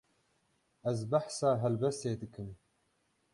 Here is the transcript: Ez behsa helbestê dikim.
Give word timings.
Ez 0.89 0.99
behsa 1.11 1.49
helbestê 1.61 2.11
dikim. 2.21 2.49